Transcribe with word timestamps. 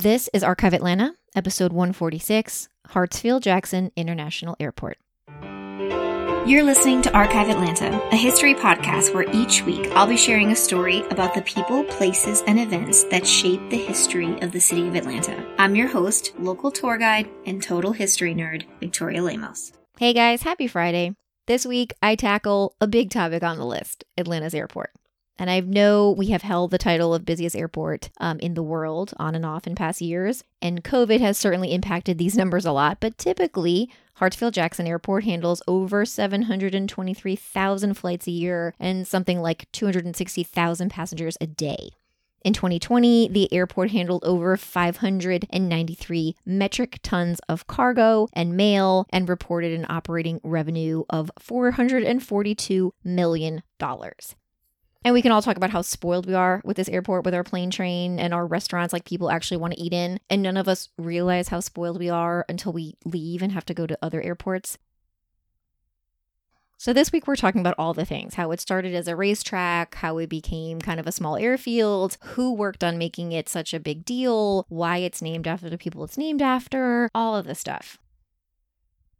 This 0.00 0.30
is 0.32 0.44
Archive 0.44 0.74
Atlanta, 0.74 1.16
episode 1.34 1.72
146, 1.72 2.68
Hartsfield 2.90 3.40
Jackson 3.40 3.90
International 3.96 4.54
Airport. 4.60 4.96
You're 6.46 6.62
listening 6.62 7.02
to 7.02 7.12
Archive 7.12 7.48
Atlanta, 7.48 8.00
a 8.12 8.16
history 8.16 8.54
podcast 8.54 9.12
where 9.12 9.28
each 9.32 9.64
week 9.64 9.90
I'll 9.96 10.06
be 10.06 10.16
sharing 10.16 10.52
a 10.52 10.54
story 10.54 11.00
about 11.10 11.34
the 11.34 11.42
people, 11.42 11.82
places, 11.82 12.44
and 12.46 12.60
events 12.60 13.02
that 13.10 13.26
shape 13.26 13.70
the 13.70 13.76
history 13.76 14.40
of 14.40 14.52
the 14.52 14.60
city 14.60 14.86
of 14.86 14.94
Atlanta. 14.94 15.44
I'm 15.58 15.74
your 15.74 15.88
host, 15.88 16.32
local 16.38 16.70
tour 16.70 16.96
guide, 16.96 17.28
and 17.44 17.60
total 17.60 17.90
history 17.90 18.36
nerd, 18.36 18.66
Victoria 18.78 19.24
Lemos. 19.24 19.72
Hey 19.98 20.12
guys, 20.12 20.42
happy 20.42 20.68
Friday. 20.68 21.16
This 21.48 21.66
week 21.66 21.92
I 22.00 22.14
tackle 22.14 22.72
a 22.80 22.86
big 22.86 23.10
topic 23.10 23.42
on 23.42 23.58
the 23.58 23.66
list 23.66 24.04
Atlanta's 24.16 24.54
airport. 24.54 24.92
And 25.38 25.48
I 25.50 25.60
know 25.60 26.10
we 26.10 26.26
have 26.28 26.42
held 26.42 26.70
the 26.70 26.78
title 26.78 27.14
of 27.14 27.24
busiest 27.24 27.54
airport 27.54 28.10
um, 28.18 28.40
in 28.40 28.54
the 28.54 28.62
world 28.62 29.14
on 29.18 29.34
and 29.34 29.46
off 29.46 29.66
in 29.66 29.74
past 29.74 30.00
years. 30.00 30.42
And 30.60 30.82
COVID 30.82 31.20
has 31.20 31.38
certainly 31.38 31.72
impacted 31.72 32.18
these 32.18 32.36
numbers 32.36 32.66
a 32.66 32.72
lot. 32.72 32.98
But 33.00 33.18
typically, 33.18 33.88
Hartsfield 34.18 34.52
Jackson 34.52 34.86
Airport 34.86 35.24
handles 35.24 35.62
over 35.68 36.04
723,000 36.04 37.94
flights 37.94 38.26
a 38.26 38.32
year 38.32 38.74
and 38.80 39.06
something 39.06 39.40
like 39.40 39.70
260,000 39.72 40.90
passengers 40.90 41.38
a 41.40 41.46
day. 41.46 41.90
In 42.44 42.52
2020, 42.52 43.28
the 43.28 43.52
airport 43.52 43.90
handled 43.90 44.24
over 44.24 44.56
593 44.56 46.36
metric 46.46 46.98
tons 47.02 47.40
of 47.48 47.66
cargo 47.66 48.28
and 48.32 48.56
mail 48.56 49.06
and 49.10 49.28
reported 49.28 49.72
an 49.72 49.86
operating 49.88 50.40
revenue 50.44 51.02
of 51.10 51.30
$442 51.40 52.90
million. 53.04 53.62
And 55.04 55.14
we 55.14 55.22
can 55.22 55.30
all 55.30 55.42
talk 55.42 55.56
about 55.56 55.70
how 55.70 55.82
spoiled 55.82 56.26
we 56.26 56.34
are 56.34 56.60
with 56.64 56.76
this 56.76 56.88
airport, 56.88 57.24
with 57.24 57.34
our 57.34 57.44
plane 57.44 57.70
train 57.70 58.18
and 58.18 58.34
our 58.34 58.46
restaurants, 58.46 58.92
like 58.92 59.04
people 59.04 59.30
actually 59.30 59.58
want 59.58 59.74
to 59.74 59.80
eat 59.80 59.92
in. 59.92 60.18
And 60.28 60.42
none 60.42 60.56
of 60.56 60.68
us 60.68 60.88
realize 60.98 61.48
how 61.48 61.60
spoiled 61.60 61.98
we 61.98 62.10
are 62.10 62.44
until 62.48 62.72
we 62.72 62.96
leave 63.04 63.40
and 63.40 63.52
have 63.52 63.66
to 63.66 63.74
go 63.74 63.86
to 63.86 63.98
other 64.02 64.20
airports. 64.20 64.76
So, 66.80 66.92
this 66.92 67.10
week 67.10 67.26
we're 67.26 67.34
talking 67.34 67.60
about 67.60 67.74
all 67.76 67.92
the 67.92 68.04
things 68.04 68.34
how 68.34 68.52
it 68.52 68.60
started 68.60 68.94
as 68.94 69.08
a 69.08 69.16
racetrack, 69.16 69.96
how 69.96 70.18
it 70.18 70.28
became 70.28 70.80
kind 70.80 71.00
of 71.00 71.08
a 71.08 71.12
small 71.12 71.36
airfield, 71.36 72.16
who 72.22 72.54
worked 72.54 72.84
on 72.84 72.98
making 72.98 73.32
it 73.32 73.48
such 73.48 73.74
a 73.74 73.80
big 73.80 74.04
deal, 74.04 74.64
why 74.68 74.98
it's 74.98 75.20
named 75.20 75.48
after 75.48 75.68
the 75.68 75.76
people 75.76 76.04
it's 76.04 76.16
named 76.16 76.40
after, 76.40 77.10
all 77.16 77.34
of 77.34 77.46
this 77.46 77.58
stuff. 77.58 77.98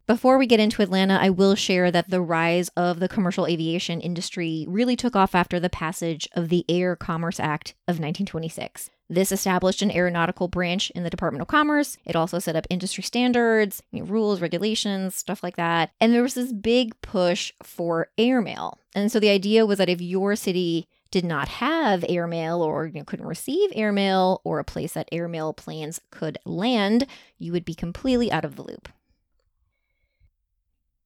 Before 0.09 0.39
we 0.39 0.47
get 0.47 0.59
into 0.59 0.81
Atlanta, 0.81 1.19
I 1.21 1.29
will 1.29 1.53
share 1.53 1.91
that 1.91 2.09
the 2.09 2.19
rise 2.19 2.69
of 2.69 2.99
the 2.99 3.07
commercial 3.07 3.45
aviation 3.45 4.01
industry 4.01 4.65
really 4.67 4.95
took 4.95 5.15
off 5.15 5.35
after 5.35 5.59
the 5.59 5.69
passage 5.69 6.27
of 6.33 6.49
the 6.49 6.65
Air 6.67 6.95
Commerce 6.95 7.39
Act 7.39 7.75
of 7.87 7.99
1926. 7.99 8.89
This 9.07 9.31
established 9.31 9.83
an 9.83 9.91
aeronautical 9.91 10.47
branch 10.47 10.89
in 10.95 11.03
the 11.03 11.11
Department 11.11 11.43
of 11.43 11.47
Commerce. 11.47 11.99
It 12.07 12.15
also 12.15 12.39
set 12.39 12.55
up 12.55 12.65
industry 12.71 13.03
standards, 13.03 13.83
you 13.91 13.99
know, 13.99 14.07
rules, 14.07 14.41
regulations, 14.41 15.15
stuff 15.15 15.43
like 15.43 15.57
that. 15.57 15.91
And 16.01 16.11
there 16.11 16.23
was 16.23 16.33
this 16.33 16.53
big 16.53 16.99
push 17.03 17.53
for 17.61 18.07
airmail. 18.17 18.79
And 18.95 19.11
so 19.11 19.19
the 19.19 19.29
idea 19.29 19.67
was 19.67 19.77
that 19.77 19.89
if 19.89 20.01
your 20.01 20.35
city 20.35 20.87
did 21.11 21.23
not 21.23 21.47
have 21.49 22.03
airmail 22.09 22.63
or 22.63 22.87
you 22.87 22.93
know, 22.93 23.03
couldn't 23.03 23.27
receive 23.27 23.69
airmail 23.75 24.41
or 24.43 24.57
a 24.57 24.63
place 24.63 24.93
that 24.93 25.09
airmail 25.11 25.53
planes 25.53 26.01
could 26.09 26.39
land, 26.45 27.05
you 27.37 27.51
would 27.51 27.63
be 27.63 27.75
completely 27.75 28.31
out 28.31 28.43
of 28.43 28.55
the 28.55 28.63
loop. 28.63 28.89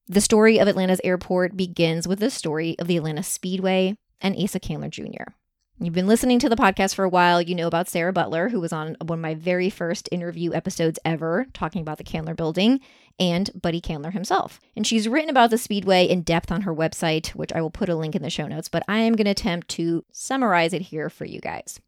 The 0.07 0.19
story 0.19 0.57
of 0.57 0.67
Atlanta's 0.67 0.99
airport 1.01 1.55
begins 1.55 2.09
with 2.09 2.19
the 2.19 2.29
story 2.29 2.75
of 2.77 2.87
the 2.87 2.97
Atlanta 2.97 3.23
Speedway 3.23 3.95
and 4.19 4.35
Asa 4.37 4.59
Candler 4.59 4.89
Jr. 4.89 5.31
You've 5.79 5.93
been 5.93 6.07
listening 6.07 6.39
to 6.39 6.49
the 6.49 6.57
podcast 6.57 6.93
for 6.93 7.05
a 7.05 7.09
while. 7.09 7.41
You 7.41 7.55
know 7.55 7.67
about 7.67 7.87
Sarah 7.87 8.11
Butler, 8.11 8.49
who 8.49 8.59
was 8.59 8.73
on 8.73 8.97
one 8.99 9.19
of 9.19 9.23
my 9.23 9.33
very 9.33 9.69
first 9.69 10.09
interview 10.11 10.51
episodes 10.53 10.99
ever, 11.05 11.47
talking 11.53 11.81
about 11.81 11.99
the 11.99 12.03
Candler 12.03 12.35
building, 12.35 12.81
and 13.17 13.49
Buddy 13.59 13.79
Candler 13.79 14.11
himself. 14.11 14.59
And 14.75 14.85
she's 14.85 15.07
written 15.07 15.29
about 15.29 15.51
the 15.51 15.57
Speedway 15.57 16.05
in 16.05 16.21
depth 16.21 16.51
on 16.51 16.63
her 16.63 16.75
website, 16.75 17.29
which 17.29 17.53
I 17.53 17.61
will 17.61 17.71
put 17.71 17.87
a 17.87 17.95
link 17.95 18.13
in 18.13 18.23
the 18.23 18.29
show 18.29 18.47
notes, 18.47 18.67
but 18.67 18.83
I 18.89 18.99
am 18.99 19.15
going 19.15 19.25
to 19.25 19.31
attempt 19.31 19.69
to 19.69 20.03
summarize 20.11 20.73
it 20.73 20.81
here 20.81 21.09
for 21.09 21.23
you 21.23 21.39
guys. 21.39 21.79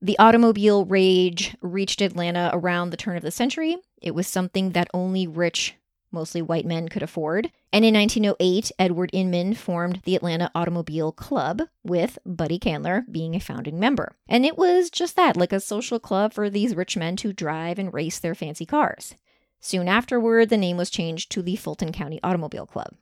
The 0.00 0.18
automobile 0.18 0.86
rage 0.86 1.56
reached 1.60 2.00
Atlanta 2.00 2.50
around 2.54 2.88
the 2.88 2.96
turn 2.96 3.18
of 3.18 3.22
the 3.22 3.30
century. 3.30 3.76
It 4.00 4.14
was 4.14 4.26
something 4.26 4.70
that 4.70 4.88
only 4.94 5.26
rich 5.26 5.76
mostly 6.12 6.42
white 6.42 6.66
men 6.66 6.88
could 6.88 7.02
afford. 7.02 7.50
And 7.72 7.84
in 7.84 7.94
1908, 7.94 8.70
Edward 8.78 9.10
Inman 9.12 9.54
formed 9.54 10.02
the 10.04 10.14
Atlanta 10.14 10.50
Automobile 10.54 11.12
Club, 11.12 11.62
with 11.82 12.18
Buddy 12.24 12.58
Candler 12.58 13.04
being 13.10 13.34
a 13.34 13.40
founding 13.40 13.80
member. 13.80 14.14
And 14.28 14.44
it 14.44 14.58
was 14.58 14.90
just 14.90 15.16
that, 15.16 15.36
like 15.36 15.52
a 15.52 15.60
social 15.60 15.98
club 15.98 16.32
for 16.32 16.50
these 16.50 16.76
rich 16.76 16.96
men 16.96 17.16
to 17.16 17.32
drive 17.32 17.78
and 17.78 17.92
race 17.92 18.18
their 18.18 18.34
fancy 18.34 18.66
cars. 18.66 19.14
Soon 19.60 19.88
afterward, 19.88 20.48
the 20.48 20.56
name 20.56 20.76
was 20.76 20.90
changed 20.90 21.30
to 21.32 21.42
the 21.42 21.56
Fulton 21.56 21.92
County 21.92 22.18
Automobile 22.22 22.66
Club. 22.66 22.94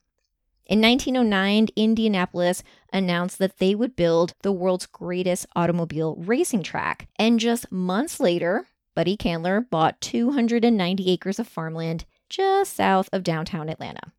In 0.66 0.80
1909, 0.80 1.68
Indianapolis 1.74 2.62
announced 2.92 3.38
that 3.38 3.58
they 3.58 3.74
would 3.74 3.96
build 3.96 4.34
the 4.42 4.52
world's 4.52 4.86
greatest 4.86 5.46
automobile 5.56 6.14
racing 6.16 6.62
track. 6.62 7.08
And 7.16 7.40
just 7.40 7.72
months 7.72 8.20
later, 8.20 8.66
Buddy 8.94 9.16
Candler 9.16 9.62
bought 9.62 10.00
290 10.00 11.10
acres 11.10 11.38
of 11.40 11.48
farmland 11.48 12.04
just 12.30 12.74
south 12.74 13.10
of 13.12 13.22
downtown 13.22 13.68
Atlanta. 13.68 14.12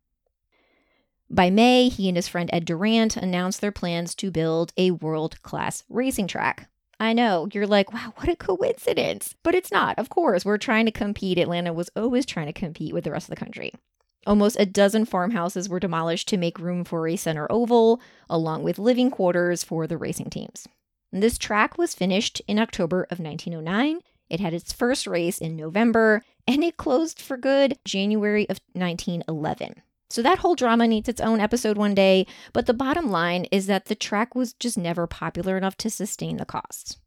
By 1.28 1.48
May, 1.48 1.88
he 1.88 2.08
and 2.08 2.16
his 2.16 2.28
friend 2.28 2.50
Ed 2.52 2.66
Durant 2.66 3.16
announced 3.16 3.62
their 3.62 3.72
plans 3.72 4.14
to 4.16 4.30
build 4.30 4.72
a 4.76 4.90
world 4.90 5.42
class 5.42 5.82
racing 5.88 6.28
track. 6.28 6.68
I 7.00 7.14
know, 7.14 7.48
you're 7.52 7.66
like, 7.66 7.92
wow, 7.92 8.12
what 8.16 8.28
a 8.28 8.36
coincidence. 8.36 9.34
But 9.42 9.54
it's 9.54 9.72
not. 9.72 9.98
Of 9.98 10.10
course, 10.10 10.44
we're 10.44 10.58
trying 10.58 10.84
to 10.84 10.92
compete. 10.92 11.38
Atlanta 11.38 11.72
was 11.72 11.90
always 11.96 12.26
trying 12.26 12.46
to 12.46 12.52
compete 12.52 12.92
with 12.92 13.04
the 13.04 13.10
rest 13.10 13.28
of 13.28 13.34
the 13.34 13.42
country. 13.42 13.72
Almost 14.26 14.60
a 14.60 14.66
dozen 14.66 15.06
farmhouses 15.06 15.68
were 15.68 15.80
demolished 15.80 16.28
to 16.28 16.36
make 16.36 16.60
room 16.60 16.84
for 16.84 17.08
a 17.08 17.16
center 17.16 17.50
oval, 17.50 18.00
along 18.30 18.62
with 18.62 18.78
living 18.78 19.10
quarters 19.10 19.64
for 19.64 19.86
the 19.86 19.96
racing 19.96 20.30
teams. 20.30 20.68
This 21.10 21.38
track 21.38 21.76
was 21.76 21.94
finished 21.94 22.40
in 22.46 22.58
October 22.58 23.04
of 23.04 23.18
1909 23.18 24.00
it 24.32 24.40
had 24.40 24.54
its 24.54 24.72
first 24.72 25.06
race 25.06 25.36
in 25.36 25.56
November, 25.56 26.22
and 26.46 26.64
it 26.64 26.76
closed 26.76 27.20
for 27.20 27.36
good 27.36 27.78
January 27.84 28.48
of 28.48 28.60
1911. 28.72 29.82
So 30.08 30.20
that 30.20 30.40
whole 30.40 30.54
drama 30.54 30.86
needs 30.86 31.08
its 31.08 31.22
own 31.22 31.40
episode 31.40 31.78
one 31.78 31.94
day, 31.94 32.26
but 32.52 32.66
the 32.66 32.74
bottom 32.74 33.10
line 33.10 33.46
is 33.50 33.66
that 33.66 33.86
the 33.86 33.94
track 33.94 34.34
was 34.34 34.52
just 34.52 34.76
never 34.76 35.06
popular 35.06 35.56
enough 35.56 35.76
to 35.78 35.88
sustain 35.88 36.36
the 36.36 36.44
costs. 36.44 36.98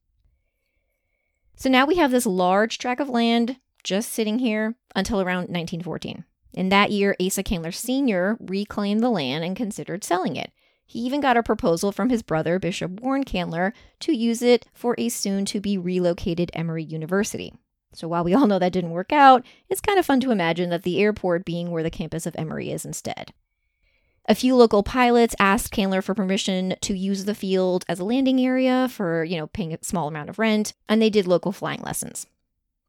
So 1.55 1.69
now 1.69 1.85
we 1.85 1.97
have 1.97 2.11
this 2.11 2.25
large 2.25 2.77
tract 2.77 2.99
of 2.99 3.09
land 3.09 3.57
just 3.83 4.11
sitting 4.11 4.39
here 4.39 4.75
until 4.95 5.21
around 5.21 5.49
1914. 5.49 6.25
In 6.53 6.69
that 6.69 6.91
year, 6.91 7.15
Asa 7.21 7.43
Candler 7.43 7.71
Sr. 7.71 8.37
reclaimed 8.39 9.01
the 9.01 9.09
land 9.09 9.43
and 9.43 9.55
considered 9.55 10.03
selling 10.03 10.35
it. 10.35 10.51
He 10.87 10.99
even 10.99 11.21
got 11.21 11.37
a 11.37 11.43
proposal 11.43 11.91
from 11.91 12.09
his 12.09 12.23
brother, 12.23 12.59
Bishop 12.59 12.99
Warren 13.01 13.23
Candler, 13.23 13.73
to 13.99 14.15
use 14.15 14.41
it 14.41 14.65
for 14.73 14.95
a 14.97 15.09
soon 15.09 15.45
to 15.45 15.59
be 15.59 15.77
relocated 15.77 16.49
Emory 16.53 16.83
University. 16.83 17.53
So 17.95 18.07
while 18.07 18.23
we 18.23 18.33
all 18.33 18.47
know 18.47 18.59
that 18.59 18.73
didn't 18.73 18.91
work 18.91 19.11
out, 19.11 19.45
it's 19.69 19.81
kind 19.81 19.97
of 19.97 20.05
fun 20.05 20.19
to 20.21 20.31
imagine 20.31 20.69
that 20.69 20.83
the 20.83 21.01
airport 21.01 21.45
being 21.45 21.71
where 21.71 21.83
the 21.83 21.89
campus 21.89 22.25
of 22.25 22.35
Emory 22.37 22.71
is 22.71 22.85
instead. 22.85 23.33
A 24.27 24.35
few 24.35 24.55
local 24.55 24.81
pilots 24.81 25.35
asked 25.39 25.71
Candler 25.71 26.01
for 26.01 26.15
permission 26.15 26.75
to 26.81 26.97
use 26.97 27.25
the 27.25 27.35
field 27.35 27.85
as 27.87 27.99
a 27.99 28.03
landing 28.03 28.41
area 28.41 28.87
for, 28.89 29.23
you 29.23 29.37
know, 29.37 29.47
paying 29.47 29.71
a 29.71 29.83
small 29.83 30.07
amount 30.07 30.29
of 30.29 30.39
rent, 30.39 30.73
and 30.89 30.99
they 30.99 31.11
did 31.11 31.27
local 31.27 31.51
flying 31.51 31.81
lessons. 31.81 32.25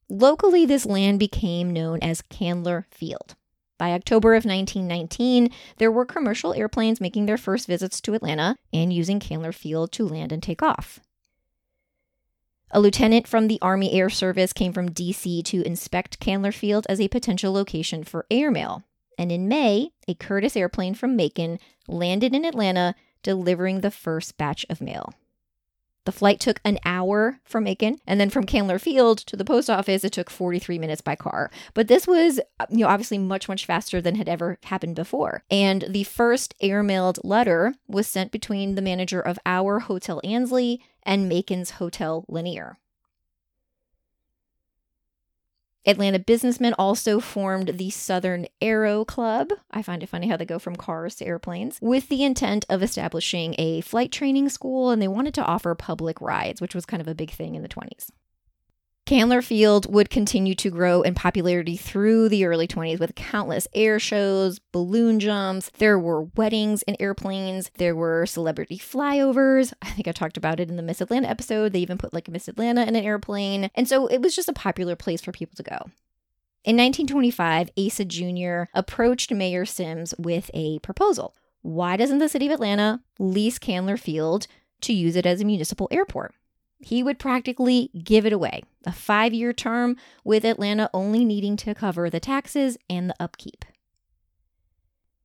Locally, 0.08 0.64
this 0.64 0.86
land 0.86 1.18
became 1.18 1.72
known 1.72 1.98
as 2.00 2.22
Candler 2.22 2.86
Field. 2.90 3.34
By 3.76 3.92
October 3.92 4.34
of 4.34 4.46
1919, 4.46 5.50
there 5.76 5.92
were 5.92 6.06
commercial 6.06 6.54
airplanes 6.54 7.02
making 7.02 7.26
their 7.26 7.36
first 7.36 7.66
visits 7.66 8.00
to 8.02 8.14
Atlanta 8.14 8.56
and 8.72 8.90
using 8.90 9.20
Candler 9.20 9.52
Field 9.52 9.92
to 9.92 10.08
land 10.08 10.32
and 10.32 10.42
take 10.42 10.62
off. 10.62 11.00
A 12.72 12.80
lieutenant 12.80 13.28
from 13.28 13.46
the 13.46 13.60
Army 13.62 13.92
Air 13.92 14.10
Service 14.10 14.52
came 14.52 14.72
from 14.72 14.90
DC 14.90 15.44
to 15.44 15.62
inspect 15.62 16.18
Candler 16.18 16.50
Field 16.50 16.84
as 16.88 17.00
a 17.00 17.06
potential 17.06 17.52
location 17.52 18.02
for 18.02 18.26
airmail. 18.28 18.82
And 19.16 19.30
in 19.30 19.46
May, 19.46 19.92
a 20.08 20.14
Curtiss 20.14 20.56
airplane 20.56 20.94
from 20.94 21.14
Macon 21.14 21.60
landed 21.86 22.34
in 22.34 22.44
Atlanta, 22.44 22.96
delivering 23.22 23.80
the 23.80 23.92
first 23.92 24.36
batch 24.36 24.66
of 24.68 24.80
mail. 24.80 25.14
The 26.06 26.12
flight 26.12 26.38
took 26.38 26.60
an 26.64 26.78
hour 26.84 27.40
from 27.44 27.64
Macon, 27.64 27.98
and 28.06 28.20
then 28.20 28.30
from 28.30 28.46
Candler 28.46 28.78
Field 28.78 29.18
to 29.18 29.36
the 29.36 29.44
post 29.44 29.70
office, 29.70 30.04
it 30.04 30.12
took 30.12 30.30
43 30.30 30.78
minutes 30.78 31.00
by 31.00 31.16
car. 31.16 31.50
But 31.72 31.88
this 31.88 32.06
was, 32.06 32.40
you 32.70 32.78
know, 32.78 32.88
obviously 32.88 33.18
much, 33.18 33.48
much 33.48 33.64
faster 33.64 34.00
than 34.00 34.16
had 34.16 34.28
ever 34.28 34.58
happened 34.64 34.96
before. 34.96 35.42
And 35.50 35.84
the 35.88 36.04
first 36.04 36.54
airmailed 36.62 37.18
letter 37.24 37.74
was 37.88 38.06
sent 38.06 38.32
between 38.32 38.74
the 38.74 38.82
manager 38.82 39.20
of 39.20 39.38
our 39.46 39.80
Hotel 39.80 40.20
Ansley 40.22 40.80
and 41.06 41.28
Macon's 41.28 41.70
Hotel 41.70 42.26
Lanier. 42.28 42.78
Atlanta 45.86 46.18
businessmen 46.18 46.74
also 46.76 47.20
formed 47.20 47.78
the 47.78 47.90
Southern 47.90 48.46
Aero 48.60 49.04
Club. 49.04 49.50
I 49.70 49.82
find 49.82 50.02
it 50.02 50.08
funny 50.08 50.26
how 50.26 50.36
they 50.36 50.44
go 50.44 50.58
from 50.58 50.74
cars 50.74 51.14
to 51.16 51.24
airplanes 51.24 51.78
with 51.80 52.08
the 52.08 52.24
intent 52.24 52.66
of 52.68 52.82
establishing 52.82 53.54
a 53.56 53.82
flight 53.82 54.10
training 54.10 54.48
school, 54.48 54.90
and 54.90 55.00
they 55.00 55.06
wanted 55.06 55.32
to 55.34 55.44
offer 55.44 55.76
public 55.76 56.20
rides, 56.20 56.60
which 56.60 56.74
was 56.74 56.86
kind 56.86 57.00
of 57.00 57.06
a 57.06 57.14
big 57.14 57.30
thing 57.30 57.54
in 57.54 57.62
the 57.62 57.68
20s. 57.68 58.10
Candler 59.06 59.40
Field 59.40 59.92
would 59.94 60.10
continue 60.10 60.56
to 60.56 60.68
grow 60.68 61.02
in 61.02 61.14
popularity 61.14 61.76
through 61.76 62.28
the 62.28 62.44
early 62.44 62.66
20s 62.66 62.98
with 62.98 63.14
countless 63.14 63.68
air 63.72 64.00
shows, 64.00 64.58
balloon 64.72 65.20
jumps. 65.20 65.70
There 65.78 65.96
were 65.96 66.24
weddings 66.34 66.82
in 66.82 66.96
airplanes. 66.98 67.70
There 67.78 67.94
were 67.94 68.26
celebrity 68.26 68.78
flyovers. 68.78 69.72
I 69.80 69.90
think 69.90 70.08
I 70.08 70.12
talked 70.12 70.36
about 70.36 70.58
it 70.58 70.68
in 70.68 70.74
the 70.74 70.82
Miss 70.82 71.00
Atlanta 71.00 71.28
episode. 71.28 71.72
They 71.72 71.78
even 71.78 71.98
put 71.98 72.12
like 72.12 72.26
a 72.26 72.32
Miss 72.32 72.48
Atlanta 72.48 72.82
in 72.82 72.96
an 72.96 73.04
airplane. 73.04 73.70
And 73.76 73.88
so 73.88 74.08
it 74.08 74.20
was 74.20 74.34
just 74.34 74.48
a 74.48 74.52
popular 74.52 74.96
place 74.96 75.20
for 75.20 75.30
people 75.30 75.54
to 75.54 75.62
go. 75.62 75.78
In 76.64 76.76
1925, 76.76 77.70
Asa 77.78 78.04
Jr. 78.04 78.64
approached 78.74 79.32
Mayor 79.32 79.64
Sims 79.64 80.14
with 80.18 80.50
a 80.52 80.80
proposal. 80.80 81.36
Why 81.62 81.96
doesn't 81.96 82.18
the 82.18 82.28
city 82.28 82.46
of 82.46 82.52
Atlanta 82.52 83.02
lease 83.20 83.60
Candler 83.60 83.98
Field 83.98 84.48
to 84.80 84.92
use 84.92 85.14
it 85.14 85.26
as 85.26 85.40
a 85.40 85.44
municipal 85.44 85.86
airport? 85.92 86.34
He 86.78 87.02
would 87.02 87.18
practically 87.18 87.90
give 88.04 88.26
it 88.26 88.32
away, 88.32 88.62
a 88.84 88.92
five 88.92 89.32
year 89.32 89.52
term, 89.52 89.96
with 90.24 90.44
Atlanta 90.44 90.90
only 90.92 91.24
needing 91.24 91.56
to 91.58 91.74
cover 91.74 92.10
the 92.10 92.20
taxes 92.20 92.76
and 92.88 93.10
the 93.10 93.16
upkeep. 93.18 93.64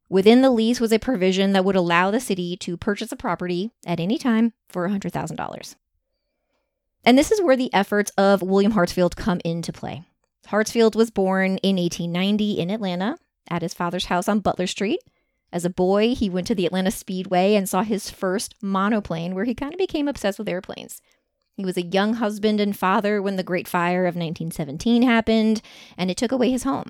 Within 0.10 0.42
the 0.42 0.52
lease 0.52 0.82
was 0.82 0.92
a 0.92 1.00
provision 1.00 1.54
that 1.54 1.64
would 1.64 1.76
allow 1.76 2.12
the 2.12 2.20
city 2.20 2.58
to 2.58 2.76
purchase 2.76 3.12
a 3.12 3.16
property 3.16 3.72
at 3.86 4.00
any 4.00 4.18
time 4.18 4.54
for 4.68 4.88
$100,000. 4.88 5.76
And 7.04 7.18
this 7.18 7.32
is 7.32 7.42
where 7.42 7.56
the 7.56 7.74
efforts 7.74 8.12
of 8.18 8.42
William 8.42 8.74
Hartsfield 8.74 9.16
come 9.16 9.40
into 9.46 9.72
play. 9.72 10.04
Hartsfield 10.48 10.96
was 10.96 11.12
born 11.12 11.58
in 11.60 11.78
1890 11.78 12.60
in 12.60 12.70
Atlanta 12.70 13.18
at 13.50 13.62
his 13.62 13.74
father's 13.74 14.06
house 14.06 14.28
on 14.28 14.40
Butler 14.40 14.68
Street. 14.68 15.00
As 15.54 15.66
a 15.66 15.70
boy, 15.70 16.14
he 16.14 16.30
went 16.30 16.48
to 16.48 16.56
the 16.56 16.66
Atlanta 16.66 16.92
Speedway 16.92 17.56
and 17.56 17.68
saw 17.68 17.84
his 17.84 18.10
first 18.10 18.56
monoplane, 18.62 19.36
where 19.36 19.46
he 19.46 19.56
kind 19.56 19.74
of 19.74 19.78
became 19.78 20.08
obsessed 20.08 20.40
with 20.40 20.50
airplanes. 20.50 21.02
He 21.62 21.66
was 21.66 21.78
a 21.78 21.84
young 21.84 22.16
husband 22.16 22.60
and 22.60 22.76
father 22.76 23.22
when 23.22 23.36
the 23.36 23.44
Great 23.44 23.68
Fire 23.68 24.08
of 24.08 24.16
1917 24.16 25.04
happened, 25.04 25.62
and 25.96 26.10
it 26.10 26.18
took 26.18 26.32
away 26.32 26.50
his 26.50 26.64
home. 26.64 26.90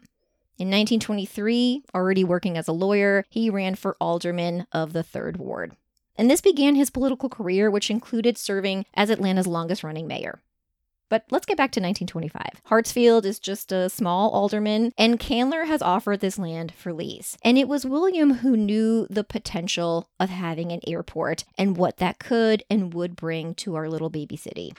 In 0.57 0.69
1923, 0.69 1.83
already 1.94 2.23
working 2.23 2.57
as 2.57 2.69
a 2.69 2.71
lawyer, 2.71 3.25
he 3.29 3.50
ran 3.50 3.75
for 3.75 3.97
alderman 4.00 4.65
of 4.71 4.94
the 4.94 5.03
3rd 5.03 5.35
Ward. 5.35 5.75
And 6.15 6.31
this 6.31 6.39
began 6.39 6.75
his 6.75 6.89
political 6.89 7.27
career, 7.27 7.69
which 7.69 7.89
included 7.89 8.38
serving 8.38 8.85
as 8.94 9.09
Atlanta's 9.09 9.45
longest 9.45 9.83
running 9.83 10.07
mayor. 10.07 10.41
But 11.11 11.25
let's 11.29 11.45
get 11.45 11.57
back 11.57 11.73
to 11.73 11.81
1925. 11.81 12.61
Hartsfield 12.69 13.25
is 13.25 13.37
just 13.37 13.73
a 13.73 13.89
small 13.89 14.29
alderman, 14.29 14.93
and 14.97 15.19
Candler 15.19 15.65
has 15.65 15.81
offered 15.81 16.21
this 16.21 16.39
land 16.39 16.71
for 16.73 16.93
lease. 16.93 17.37
And 17.43 17.57
it 17.57 17.67
was 17.67 17.85
William 17.85 18.35
who 18.35 18.55
knew 18.55 19.07
the 19.09 19.25
potential 19.25 20.07
of 20.21 20.29
having 20.29 20.71
an 20.71 20.79
airport 20.87 21.43
and 21.57 21.75
what 21.75 21.97
that 21.97 22.17
could 22.17 22.63
and 22.69 22.93
would 22.93 23.17
bring 23.17 23.53
to 23.55 23.75
our 23.75 23.89
little 23.89 24.09
baby 24.09 24.37
city. 24.37 24.73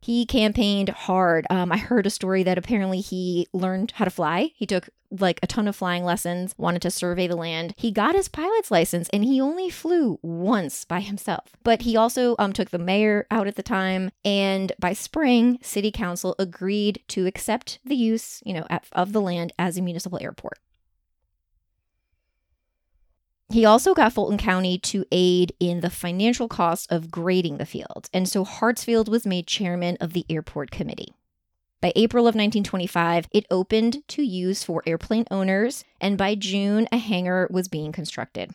He 0.00 0.26
campaigned 0.26 0.90
hard. 0.90 1.46
Um, 1.50 1.72
I 1.72 1.76
heard 1.76 2.06
a 2.06 2.10
story 2.10 2.42
that 2.42 2.58
apparently 2.58 3.00
he 3.00 3.46
learned 3.52 3.92
how 3.92 4.04
to 4.04 4.10
fly. 4.10 4.52
He 4.54 4.66
took 4.66 4.88
like 5.10 5.40
a 5.42 5.46
ton 5.46 5.66
of 5.66 5.76
flying 5.76 6.04
lessons, 6.04 6.54
wanted 6.58 6.82
to 6.82 6.90
survey 6.90 7.26
the 7.26 7.36
land. 7.36 7.74
He 7.76 7.90
got 7.90 8.14
his 8.14 8.28
pilot's 8.28 8.70
license 8.70 9.08
and 9.10 9.24
he 9.24 9.40
only 9.40 9.70
flew 9.70 10.18
once 10.22 10.84
by 10.84 11.00
himself. 11.00 11.56
But 11.62 11.82
he 11.82 11.96
also 11.96 12.36
um, 12.38 12.52
took 12.52 12.70
the 12.70 12.78
mayor 12.78 13.26
out 13.30 13.46
at 13.46 13.56
the 13.56 13.62
time. 13.62 14.10
And 14.24 14.72
by 14.78 14.92
spring, 14.92 15.58
city 15.62 15.90
council 15.90 16.34
agreed 16.38 17.02
to 17.08 17.26
accept 17.26 17.78
the 17.84 17.96
use, 17.96 18.42
you 18.44 18.52
know, 18.52 18.66
of 18.92 19.12
the 19.12 19.20
land 19.20 19.52
as 19.58 19.78
a 19.78 19.82
municipal 19.82 20.18
airport. 20.20 20.58
He 23.50 23.64
also 23.64 23.94
got 23.94 24.12
Fulton 24.12 24.36
County 24.36 24.76
to 24.78 25.06
aid 25.10 25.54
in 25.58 25.80
the 25.80 25.88
financial 25.88 26.48
cost 26.48 26.92
of 26.92 27.10
grading 27.10 27.56
the 27.56 27.64
field, 27.64 28.10
and 28.12 28.28
so 28.28 28.44
Hartsfield 28.44 29.08
was 29.08 29.26
made 29.26 29.46
chairman 29.46 29.96
of 30.00 30.12
the 30.12 30.26
airport 30.28 30.70
committee. 30.70 31.14
By 31.80 31.92
April 31.96 32.24
of 32.24 32.34
1925, 32.34 33.28
it 33.30 33.46
opened 33.50 34.06
to 34.08 34.22
use 34.22 34.64
for 34.64 34.82
airplane 34.84 35.24
owners, 35.30 35.84
and 35.98 36.18
by 36.18 36.34
June, 36.34 36.88
a 36.92 36.98
hangar 36.98 37.48
was 37.50 37.68
being 37.68 37.90
constructed. 37.90 38.52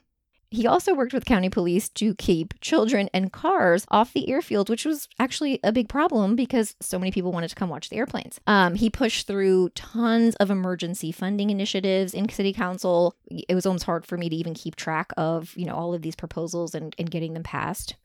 He 0.54 0.68
also 0.68 0.94
worked 0.94 1.14
with 1.14 1.26
county 1.26 1.50
police 1.50 1.90
to 1.90 2.14
keep 2.14 2.54
children 2.62 3.10
and 3.12 3.34
cars 3.34 3.88
off 3.90 4.14
the 4.14 4.30
airfield, 4.30 4.70
which 4.70 4.86
was 4.86 5.10
actually 5.18 5.60
a 5.64 5.72
big 5.72 5.90
problem 5.90 6.36
because 6.36 6.76
so 6.80 7.00
many 7.00 7.12
people 7.12 7.32
wanted 7.32 7.48
to 7.48 7.56
come 7.56 7.70
watch 7.70 7.90
the 7.90 7.96
airplanes. 7.96 8.40
Um, 8.46 8.76
he 8.76 8.92
pushed 8.92 9.26
through 9.26 9.70
tons 9.70 10.36
of 10.36 10.52
emergency 10.52 11.12
funding 11.12 11.50
initiatives 11.50 12.14
in 12.14 12.30
city 12.30 12.54
council. 12.54 13.16
It 13.32 13.56
was 13.56 13.66
almost 13.66 13.86
hard 13.86 14.06
for 14.06 14.16
me 14.16 14.30
to 14.30 14.36
even 14.36 14.54
keep 14.54 14.76
track 14.76 15.12
of, 15.18 15.58
you 15.58 15.66
know, 15.66 15.74
all 15.74 15.96
of 15.96 16.04
these 16.04 16.16
proposals 16.16 16.76
and, 16.76 16.94
and 17.00 17.10
getting 17.10 17.34
them 17.34 17.42
passed. 17.42 17.96